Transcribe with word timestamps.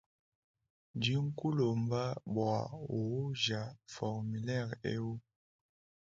Ndi 0.95 1.13
nkulomba 1.25 2.01
bua 2.33 2.59
uuja 2.97 3.61
formilere 3.93 4.75
ewu. 4.93 5.13